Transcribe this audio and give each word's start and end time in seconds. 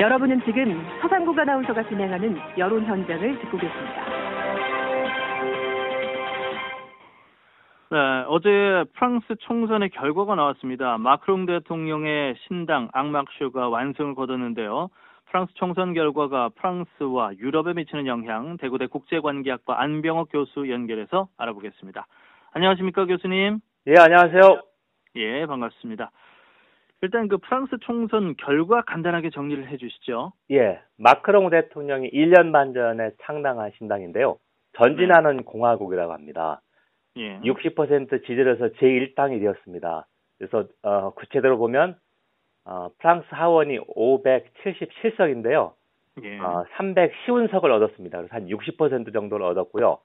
여러분은 0.00 0.42
지금 0.44 0.84
서상국 1.00 1.38
아나운서가 1.38 1.88
진행하는 1.88 2.36
여론 2.58 2.84
현장을 2.84 3.38
듣고 3.40 3.58
계십니다. 3.58 4.04
네, 7.90 8.24
어제 8.26 8.84
프랑스 8.94 9.36
총선의 9.40 9.90
결과가 9.90 10.34
나왔습니다. 10.34 10.98
마크롱 10.98 11.46
대통령의 11.46 12.34
신당 12.48 12.88
앙막쇼가 12.92 13.68
완승을 13.68 14.16
거뒀는데요. 14.16 14.88
프랑스 15.26 15.54
총선 15.54 15.94
결과가 15.94 16.50
프랑스와 16.56 17.36
유럽에 17.38 17.74
미치는 17.74 18.06
영향, 18.06 18.56
대구대 18.56 18.86
국제관계학과 18.88 19.80
안병옥 19.80 20.30
교수 20.32 20.70
연결해서 20.70 21.28
알아보겠습니다. 21.36 22.06
안녕하십니까, 22.52 23.04
교수님? 23.04 23.60
예, 23.86 23.94
안녕하세요. 24.00 24.60
예, 25.16 25.46
반갑습니다. 25.46 26.10
일단 27.04 27.28
그 27.28 27.36
프랑스 27.36 27.76
총선 27.82 28.34
결과 28.36 28.80
간단하게 28.82 29.28
정리를 29.28 29.68
해 29.68 29.76
주시죠. 29.76 30.32
예, 30.52 30.80
마크롱 30.96 31.50
대통령이 31.50 32.10
1년 32.10 32.50
반 32.50 32.72
전에 32.72 33.10
창당한 33.22 33.70
신당인데요. 33.76 34.38
전진하는 34.78 35.36
네. 35.36 35.42
공화국이라고 35.44 36.14
합니다. 36.14 36.62
예. 37.18 37.38
60% 37.40 38.22
지지율에서 38.22 38.68
제1당이 38.80 39.38
되었습니다. 39.38 40.06
그래서 40.38 40.64
어, 40.82 41.10
구체적으로 41.10 41.58
보면 41.58 41.96
어, 42.64 42.88
프랑스 42.98 43.26
하원이 43.28 43.80
577석인데요. 43.80 45.74
예. 46.22 46.38
어, 46.38 46.64
310석을 46.78 47.70
얻었습니다. 47.70 48.16
그래서 48.16 48.34
한 48.34 48.46
60% 48.46 49.12
정도를 49.12 49.44
얻었고요. 49.44 49.98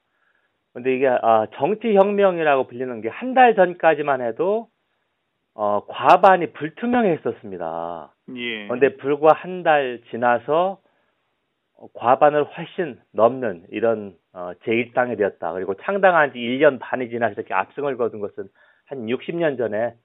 근데 0.74 0.94
이게 0.96 1.08
어, 1.08 1.46
정치 1.56 1.96
혁명이라고 1.96 2.68
불리는 2.68 3.02
게 3.02 3.08
한 3.10 3.34
달 3.34 3.56
전까지만 3.56 4.22
해도 4.22 4.68
어, 5.62 5.86
과반이 5.88 6.54
불투명했었습니다. 6.54 8.14
예. 8.38 8.68
그런데 8.68 8.96
불과 8.96 9.34
한 9.34 9.62
달 9.64 10.00
지나서 10.10 10.80
과반을 11.96 12.46
훨씬 12.46 12.98
넘는 13.12 13.66
이런 13.70 14.16
어, 14.32 14.52
제1당이 14.64 15.18
되었다. 15.18 15.52
그리고 15.52 15.74
창당한 15.76 16.32
지 16.32 16.38
1년 16.40 16.80
반이 16.80 17.10
지나서 17.10 17.34
이렇게 17.34 17.54
압승을 17.54 17.98
거둔 17.98 18.22
것은 18.22 18.48
한 18.86 19.06
60년 19.08 19.58
전에 19.58 19.96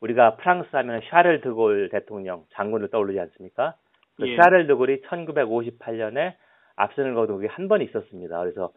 우리가 0.00 0.34
프랑스 0.36 0.68
하면 0.72 1.00
샤를 1.10 1.40
드골 1.42 1.90
대통령 1.90 2.42
장군을 2.54 2.88
떠오르지 2.90 3.20
않습니까? 3.20 3.76
그 4.16 4.28
예. 4.28 4.36
샤를 4.36 4.66
드골이 4.66 5.02
1958년에 5.02 6.34
압승을 6.74 7.14
거둔 7.14 7.40
게 7.40 7.46
한 7.46 7.68
번 7.68 7.82
있었습니다. 7.82 8.40
그래서 8.40 8.72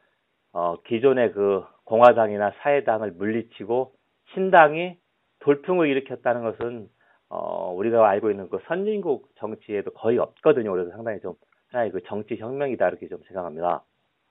어, 0.53 0.79
기존의 0.83 1.31
그 1.31 1.63
공화당이나 1.85 2.51
사회당을 2.61 3.13
물리치고 3.13 3.93
신당이 4.35 4.97
돌풍을 5.39 5.87
일으켰다는 5.87 6.43
것은 6.43 6.89
어, 7.29 7.73
우리가 7.73 8.07
알고 8.09 8.31
있는 8.31 8.49
그 8.49 8.59
선진국 8.67 9.29
정치에도 9.35 9.91
거의 9.91 10.17
없거든요. 10.17 10.71
그래서 10.71 10.91
상당히 10.91 11.19
좀 11.19 11.33
하나의 11.71 11.91
그 11.91 12.01
정치 12.03 12.37
혁명이다 12.37 12.87
이렇게 12.87 13.07
좀 13.07 13.19
생각합니다. 13.27 13.83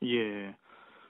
예. 0.05 0.55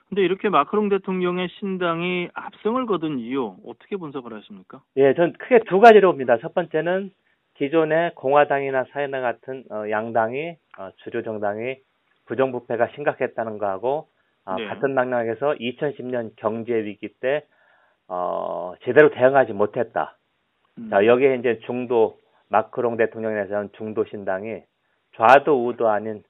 근데 0.09 0.21
이렇게 0.21 0.49
마크롱 0.49 0.89
대통령의 0.89 1.49
신당이 1.59 2.29
압승을 2.33 2.85
거둔 2.85 3.19
이유 3.19 3.55
어떻게 3.65 3.97
분석을 3.97 4.33
하십니까? 4.33 4.81
예, 4.95 5.13
전 5.15 5.33
크게 5.33 5.59
두 5.67 5.79
가지로 5.79 6.11
봅니다. 6.11 6.37
첫 6.37 6.53
번째는 6.53 7.11
기존의 7.55 8.15
공화당이나 8.15 8.85
사회당 8.91 9.21
같은 9.21 9.63
어, 9.69 9.89
양당이 9.89 10.55
어, 10.77 10.91
주류 11.03 11.23
정당이 11.23 11.77
부정부패가 12.25 12.89
심각했다는 12.95 13.57
거하고 13.57 14.07
어, 14.45 14.55
네. 14.55 14.67
같은 14.67 14.93
맥락에서 14.93 15.55
2010년 15.55 16.31
경제 16.37 16.73
위기 16.73 17.09
때 17.19 17.45
어, 18.07 18.73
제대로 18.83 19.09
대응하지 19.11 19.53
못했다. 19.53 20.15
음. 20.77 20.89
자, 20.89 21.05
여기에 21.05 21.35
이제 21.35 21.59
중도 21.65 22.17
마크롱 22.49 22.97
대통령에 22.97 23.35
대해서는 23.35 23.69
중도 23.73 24.05
신당이 24.05 24.61
좌도 25.15 25.67
우도 25.67 25.89
아닌 25.89 26.23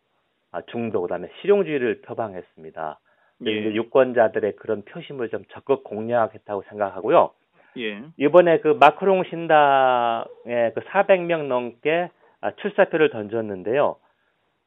아, 0.51 0.61
중도 0.67 1.01
그다음에 1.01 1.29
실용주의를 1.41 2.01
표방했습니다. 2.01 2.99
예. 3.45 3.51
이제 3.51 3.75
유권자들의 3.75 4.55
그런 4.55 4.83
표심을 4.83 5.29
좀 5.29 5.43
적극 5.49 5.83
공략했다고 5.83 6.63
생각하고요. 6.69 7.31
예. 7.77 8.01
이번에 8.17 8.59
그 8.61 8.69
마크롱 8.79 9.25
신당에 9.25 10.71
그 10.73 10.81
400명 10.81 11.47
넘게 11.47 12.09
아, 12.41 12.51
출사표를 12.51 13.09
던졌는데요. 13.09 13.97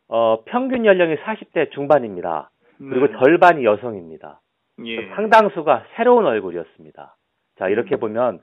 어, 0.08 0.42
평균 0.44 0.86
연령이 0.86 1.16
40대 1.16 1.72
중반입니다. 1.72 2.50
그리고 2.78 3.06
네. 3.08 3.18
절반이 3.18 3.64
여성입니다. 3.64 4.40
예. 4.86 5.08
상당수가 5.14 5.84
새로운 5.96 6.26
얼굴이었습니다. 6.26 7.16
자, 7.58 7.68
이렇게 7.68 7.96
음. 7.96 8.00
보면, 8.00 8.40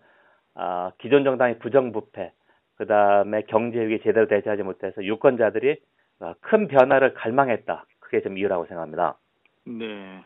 아, 0.56 0.92
기존 1.00 1.24
정당의 1.24 1.60
부정부패, 1.60 2.32
그 2.76 2.86
다음에 2.86 3.42
경제위기 3.44 4.04
제대로 4.04 4.28
대처하지 4.28 4.64
못해서 4.64 5.04
유권자들이 5.04 5.78
아, 6.20 6.34
큰 6.42 6.68
변화를 6.68 7.14
갈망했다. 7.14 7.86
그게 8.00 8.22
좀 8.22 8.38
이유라고 8.38 8.66
생각합니다. 8.66 9.18
네. 9.66 10.24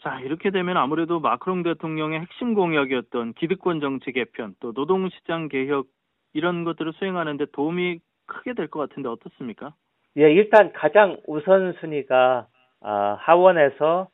자, 0.00 0.18
이렇게 0.20 0.50
되면 0.50 0.76
아무래도 0.78 1.20
마크롱 1.20 1.62
대통령의 1.62 2.20
핵심 2.20 2.54
공약이었던 2.54 3.34
기득권 3.34 3.80
정치 3.80 4.12
개편, 4.12 4.54
또 4.60 4.72
노동시장 4.72 5.48
개혁, 5.48 5.86
이런 6.32 6.64
것들을 6.64 6.92
수행하는데 6.94 7.46
도움이 7.52 7.98
크게 8.26 8.54
될 8.54 8.68
것 8.68 8.88
같은데 8.88 9.08
어떻습니까? 9.08 9.74
예, 10.16 10.32
일단 10.32 10.72
가장 10.72 11.18
우선순위가 11.26 12.46
아, 12.82 13.16
하원에서 13.20 14.08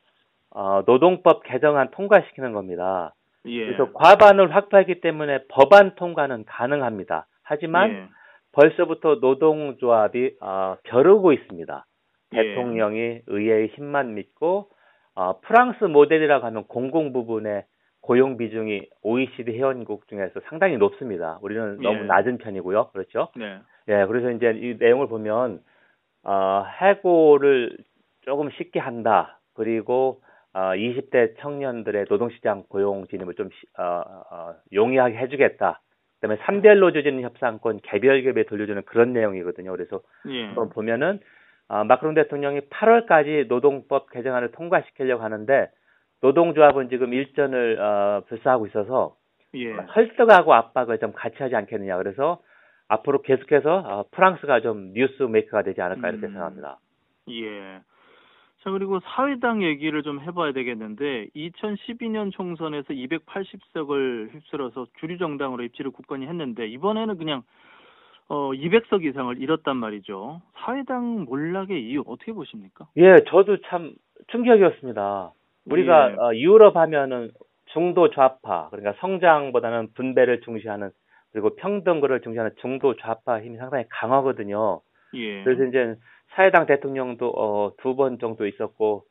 어, 0.57 0.83
노동법 0.87 1.43
개정안 1.43 1.91
통과시키는 1.91 2.55
겁니다. 2.55 3.13
예. 3.45 3.67
그래서 3.67 3.93
과반을 3.93 4.55
확보했기 4.55 5.03
때문에 5.03 5.45
법안 5.49 5.95
통과는 5.97 6.47
가능합니다. 6.47 7.27
하지만 7.43 7.91
예. 7.91 8.09
벌써부터 8.53 9.17
노동조합이 9.21 10.37
어, 10.41 10.77
벼르고 10.85 11.35
있습니다. 11.35 11.85
예. 12.33 12.37
대통령이 12.37 13.21
의회의 13.27 13.69
힘만 13.69 14.15
믿고 14.15 14.71
어, 15.15 15.41
프랑스 15.41 15.85
모델이라고 15.85 16.47
하면 16.47 16.65
공공 16.65 17.13
부분의 17.13 17.65
고용 18.01 18.39
비중이 18.39 18.89
OECD 19.03 19.53
회원국 19.59 20.09
중에서 20.09 20.41
상당히 20.49 20.79
높습니다. 20.79 21.39
우리는 21.43 21.83
너무 21.83 21.99
예. 21.99 22.03
낮은 22.05 22.39
편이고요. 22.39 22.93
그렇죠? 22.93 23.29
네. 23.37 23.59
예, 23.89 24.07
그래서 24.07 24.31
이제 24.31 24.53
이 24.57 24.77
내용을 24.79 25.07
보면 25.09 25.61
어, 26.25 26.65
해고를 26.81 27.77
조금 28.23 28.49
쉽게 28.53 28.81
한다. 28.81 29.39
그리고 29.53 30.23
어, 30.57 30.75
20대 30.75 31.35
청년들의 31.41 32.07
노동시장 32.09 32.63
고용 32.71 33.07
진입을 33.09 33.35
좀 33.35 33.51
어, 33.79 34.03
어, 34.31 34.55
용이하게 34.73 35.19
해주겠다. 35.19 35.83
그다음에 36.19 36.41
3대 36.41 36.79
노조진 36.79 37.21
협상권 37.21 37.81
개별급에 37.83 38.45
돌려주는 38.45 38.83
그런 38.87 39.13
내용이거든요. 39.13 39.71
그래서 39.71 40.01
예. 40.31 40.55
보면은 40.73 41.21
어, 41.69 41.85
마크롱 41.85 42.15
대통령이 42.15 42.61
8월까지 42.71 43.49
노동법 43.49 44.11
개정안을 44.11 44.53
통과시키려고 44.53 45.23
하는데 45.23 45.69
노동조합은 46.23 46.89
지금 46.89 47.13
일전을 47.13 47.79
어, 47.79 48.23
불사하고 48.27 48.67
있어서 48.69 49.15
예. 49.57 49.75
설득하고 49.93 50.55
압박을 50.55 50.99
좀 51.01 51.13
같이 51.13 51.37
하지 51.39 51.55
않겠느냐. 51.55 51.99
그래서 51.99 52.41
앞으로 52.89 53.21
계속해서 53.21 53.77
어, 53.85 54.05
프랑스가 54.11 54.61
좀 54.61 54.95
뉴스 54.95 55.23
메이커가 55.23 55.65
되지 55.65 55.83
않을까 55.83 56.09
이렇게 56.09 56.29
음. 56.29 56.33
생각합니다. 56.33 56.79
예. 57.29 57.81
자, 58.63 58.71
그리고 58.71 59.01
사회당 59.01 59.63
얘기를 59.63 60.03
좀 60.03 60.21
해봐야 60.21 60.53
되겠는데, 60.53 61.29
2012년 61.37 62.33
총선에서 62.33 62.95
280석을 62.95 64.33
휩쓸어서 64.33 64.87
주류정당으로 64.99 65.63
입지를 65.65 65.91
굳건히 65.91 66.27
했는데, 66.27 66.67
이번에는 66.67 67.17
그냥, 67.19 67.43
어, 68.29 68.51
200석 68.53 69.05
이상을 69.05 69.41
잃었단 69.41 69.77
말이죠. 69.77 70.43
사회당 70.57 71.27
몰락의 71.29 71.81
이유 71.81 72.03
어떻게 72.07 72.33
보십니까? 72.33 72.87
예, 72.97 73.17
저도 73.29 73.59
참 73.69 73.93
충격이었습니다. 74.29 75.33
우리가 75.67 76.11
예. 76.11 76.15
어, 76.17 76.35
유럽 76.35 76.77
하면은 76.77 77.31
중도 77.67 78.11
좌파, 78.11 78.69
그러니까 78.71 78.95
성장보다는 79.01 79.93
분배를 79.95 80.41
중시하는, 80.41 80.91
그리고 81.33 81.55
평등을 81.57 82.21
중시하는 82.23 82.53
중도 82.61 82.97
좌파 82.97 83.41
힘이 83.41 83.59
상당히 83.59 83.85
강하거든요. 83.91 84.81
예. 85.15 85.45
그래서 85.45 85.65
이제 85.65 85.95
사회당 86.35 86.67
대통령도 86.67 87.29
어, 87.31 87.73
두 87.79 87.95
번 87.97 88.19
정도 88.19 88.47
있었고 88.47 89.05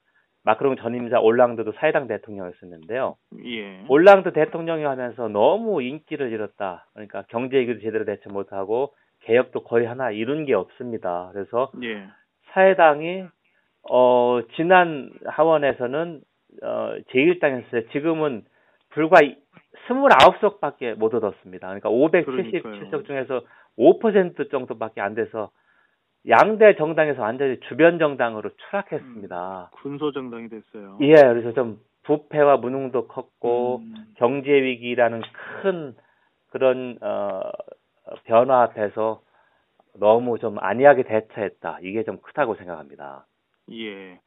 마크롱 0.44 0.75
전임자 0.75 1.19
올랑드도 1.19 1.71
사회당 1.73 2.07
대통령이었었는데요. 2.07 3.15
예. 3.45 3.83
올랑드 3.89 4.31
대통령이 4.33 4.83
하면서 4.83 5.27
너무 5.27 5.81
인기를 5.81 6.31
잃었다. 6.31 6.85
그러니까 6.94 7.23
경제 7.29 7.57
위기도 7.57 7.79
제대로 7.81 8.06
대처 8.06 8.29
못하고 8.29 8.94
개혁도 9.21 9.63
거의 9.63 9.88
하나 9.88 10.12
이룬 10.12 10.45
게 10.45 10.53
없습니다. 10.53 11.31
그래서 11.33 11.71
예. 11.81 12.06
사회당이 12.51 13.23
어 13.89 14.39
지난 14.56 15.09
하원에서는 15.25 16.21
어 16.62 16.95
제1당이었어요. 17.12 17.91
지금은 17.91 18.44
불과 18.89 19.19
29석밖에 19.88 20.95
못 20.95 21.13
얻었습니다. 21.15 21.67
그러니까 21.67 21.89
577석 21.89 23.06
중에서 23.07 23.41
5% 23.77 24.51
정도밖에 24.51 25.01
안 25.01 25.15
돼서 25.15 25.50
양대 26.27 26.75
정당에서 26.75 27.22
완전히 27.22 27.60
주변 27.68 28.00
정당으로 28.00 28.50
추락했습니다. 28.56 29.69
음, 29.72 29.77
군소 29.81 30.12
정당이 30.12 30.50
됐어요. 30.50 30.98
예, 31.01 31.13
그래서 31.13 31.54
좀 31.54 31.80
부패와 32.04 32.57
무능도 32.57 33.07
컸고 33.07 33.77
음. 33.77 33.95
경제 34.16 34.50
위기라는 34.50 35.22
큰 35.62 35.95
그런 36.48 36.98
어 37.01 37.42
변화 38.25 38.63
앞에서 38.63 39.22
너무 40.00 40.39
좀 40.39 40.57
안이하게 40.60 41.04
대처했다. 41.04 41.80
이게 41.81 42.04
좀 42.04 42.18
크다고 42.22 42.56
생각합니다. 42.56 43.25
예. 43.72 44.19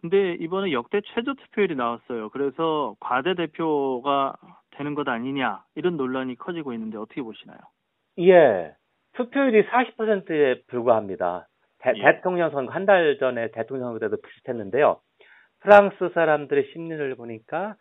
근데 0.00 0.34
이번에 0.40 0.72
역대 0.72 1.00
최저 1.14 1.34
투표율이 1.34 1.76
나왔어요. 1.76 2.30
그래서 2.30 2.96
과대 3.00 3.34
대표가 3.34 4.34
되는 4.70 4.94
것 4.94 5.06
아니냐 5.08 5.62
이런 5.74 5.96
논란이 5.96 6.36
커지고 6.36 6.72
있는데 6.72 6.96
어떻게 6.96 7.20
보시나요? 7.22 7.58
예. 8.18 8.74
투표율이 9.24 9.64
40%에 9.66 10.62
불과합니다. 10.68 11.46
대, 11.80 11.92
예. 11.96 12.20
통령 12.22 12.50
선거 12.50 12.72
한 12.72 12.86
달 12.86 13.18
전에 13.18 13.50
대통령 13.50 13.88
선거 13.88 13.98
때도 13.98 14.16
비슷했는데요. 14.22 14.98
프랑스 15.60 16.10
사람들의 16.14 16.70
심리를 16.72 17.14
보니까 17.16 17.74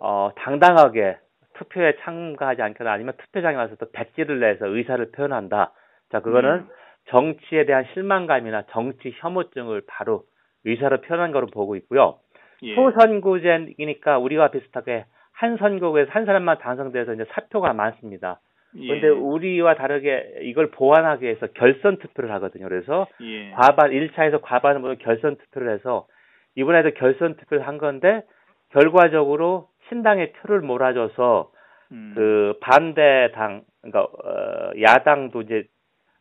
어, 0.00 0.30
당당하게 0.36 1.16
투표에 1.54 1.96
참가하지 2.00 2.60
않거나 2.62 2.92
아니면 2.92 3.14
투표장에 3.18 3.56
와서 3.56 3.74
또 3.76 3.90
백지를 3.90 4.40
내서 4.40 4.66
의사를 4.66 5.10
표현한다. 5.12 5.72
자, 6.10 6.20
그거는 6.20 6.50
음. 6.50 6.68
정치에 7.08 7.64
대한 7.64 7.84
실망감이나 7.94 8.64
정치 8.70 9.14
혐오증을 9.16 9.82
바로 9.86 10.24
의사로 10.64 11.00
표현한 11.00 11.32
거로 11.32 11.46
보고 11.46 11.74
있고요. 11.76 12.18
예. 12.62 12.74
소선구제이니까 12.74 14.18
우리와 14.18 14.50
비슷하게 14.50 15.06
한 15.32 15.56
선거구에서 15.56 16.10
한 16.12 16.26
사람만 16.26 16.58
당선돼서 16.58 17.14
이제 17.14 17.24
사표가 17.32 17.72
많습니다. 17.72 18.40
예. 18.76 18.86
그런데 18.86 19.08
우리와 19.08 19.74
다르게 19.74 20.40
이걸 20.42 20.70
보완하기 20.70 21.24
위해서 21.24 21.46
결선 21.48 21.98
투표를 21.98 22.30
하거든요. 22.32 22.68
그래서 22.68 23.06
예. 23.20 23.50
과반 23.50 23.90
1차에서 23.90 24.40
과반을 24.42 24.80
모두 24.80 24.96
결선 24.98 25.36
투표를 25.36 25.74
해서 25.74 26.06
이번에도 26.54 26.90
결선 26.92 27.36
투표를 27.36 27.66
한 27.66 27.78
건데 27.78 28.22
결과적으로 28.70 29.68
신당의 29.88 30.32
표를 30.32 30.60
몰아줘서 30.60 31.50
음. 31.92 32.12
그 32.14 32.58
반대 32.60 33.30
당 33.34 33.62
그러니까 33.82 34.02
어, 34.02 34.72
야당도 34.80 35.42
이제 35.42 35.64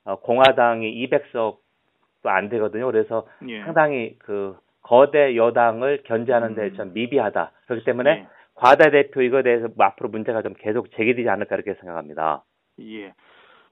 어, 0.03 0.19
공화당이 0.19 1.07
200석도 1.07 2.25
안 2.25 2.49
되거든요. 2.49 2.85
그래서 2.87 3.27
예. 3.47 3.61
상당히 3.63 4.17
그 4.19 4.57
거대 4.81 5.37
여당을 5.37 6.03
견제하는 6.03 6.55
데 6.55 6.63
음. 6.63 6.73
좀 6.75 6.93
미비하다. 6.93 7.51
그렇기 7.67 7.85
때문에 7.85 8.09
예. 8.09 8.27
과다 8.61 8.91
대표 8.91 9.23
이거에 9.23 9.41
대해서 9.41 9.67
뭐 9.75 9.87
앞으로 9.87 10.09
문제가 10.09 10.43
좀 10.43 10.53
계속 10.53 10.91
제기되지 10.95 11.27
않을까 11.27 11.55
이렇게 11.55 11.73
생각합니다. 11.73 12.43
예. 12.79 13.11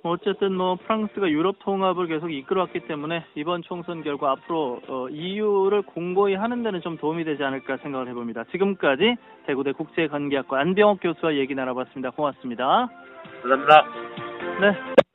뭐 0.02 0.14
어쨌든 0.14 0.54
뭐 0.54 0.78
프랑스가 0.78 1.30
유럽 1.30 1.58
통합을 1.60 2.08
계속 2.08 2.32
이끌어왔기 2.32 2.88
때문에 2.88 3.24
이번 3.36 3.62
총선 3.62 4.02
결과 4.02 4.32
앞으로 4.32 4.82
어, 4.88 5.10
EU를 5.10 5.84
공고히 5.84 6.34
하는 6.34 6.64
데는 6.64 6.82
좀 6.82 6.98
도움이 6.98 7.24
되지 7.24 7.44
않을까 7.44 7.78
생각을 7.78 8.08
해봅니다. 8.08 8.46
지금까지 8.46 9.16
대구대 9.46 9.74
국제관계학과 9.74 10.60
안병옥 10.60 11.00
교수와 11.02 11.36
얘기 11.36 11.54
나눠봤습니다. 11.54 12.10
고맙습니다. 12.12 12.90
감사합니다. 13.44 13.86
네. 14.62 15.09